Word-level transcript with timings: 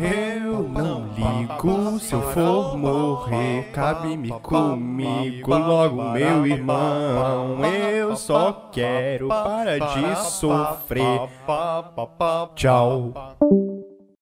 Eu 0.00 0.68
não 0.68 1.08
ligo 1.14 1.98
se 1.98 2.12
eu 2.12 2.22
for 2.32 2.76
morrer, 2.76 3.70
cabe-me 3.72 4.30
comigo 4.40 5.50
logo, 5.56 6.02
meu 6.10 6.46
irmão. 6.46 7.64
Eu 7.64 8.16
só 8.16 8.68
quero 8.72 9.28
parar 9.28 9.78
de 9.78 10.30
sofrer. 10.30 11.20
Tchau. 12.54 13.12